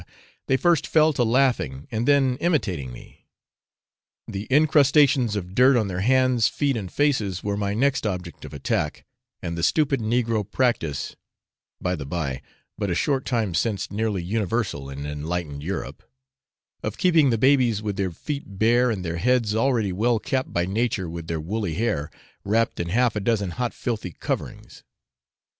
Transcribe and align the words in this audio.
they 0.47 0.57
first 0.57 0.87
fell 0.87 1.13
to 1.13 1.23
laughing, 1.23 1.87
and 1.91 2.07
then 2.07 2.35
imitating 2.41 2.91
me. 2.91 3.27
The 4.27 4.47
encrustations 4.49 5.35
of 5.35 5.53
dirt 5.53 5.77
on 5.77 5.89
their 5.89 5.99
hands, 5.99 6.47
feet, 6.47 6.75
and 6.75 6.91
faces, 6.91 7.43
were 7.43 7.55
my 7.55 7.75
next 7.75 8.07
object 8.07 8.43
of 8.43 8.51
attack, 8.51 9.05
and 9.43 9.55
the 9.55 9.61
stupid 9.61 9.99
negro 9.99 10.43
practice 10.43 11.15
(by 11.79 11.95
the 11.95 12.07
bye, 12.07 12.41
but 12.79 12.89
a 12.89 12.95
short 12.95 13.25
time 13.25 13.53
since 13.53 13.91
nearly 13.91 14.23
universal 14.23 14.89
in 14.89 15.05
enlightened 15.05 15.61
Europe), 15.63 16.01
of 16.81 16.97
keeping 16.97 17.29
the 17.29 17.37
babies 17.37 17.83
with 17.83 17.95
their 17.95 18.09
feet 18.09 18.57
bare, 18.57 18.89
and 18.89 19.05
their 19.05 19.17
heads, 19.17 19.53
already 19.53 19.91
well 19.93 20.17
capped 20.17 20.51
by 20.51 20.65
nature 20.65 21.07
with 21.07 21.27
their 21.27 21.39
woolly 21.39 21.75
hair, 21.75 22.09
wrapped 22.43 22.79
in 22.79 22.89
half 22.89 23.15
a 23.15 23.19
dozen 23.19 23.51
hot 23.51 23.71
filthy 23.71 24.13
coverings. 24.13 24.81